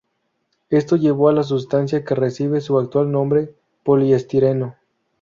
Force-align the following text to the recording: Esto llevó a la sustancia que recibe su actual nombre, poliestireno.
Esto 0.71 0.95
llevó 0.95 1.29
a 1.29 1.33
la 1.33 1.43
sustancia 1.43 2.03
que 2.03 2.15
recibe 2.15 2.59
su 2.59 2.79
actual 2.79 3.11
nombre, 3.11 3.53
poliestireno. 3.83 4.75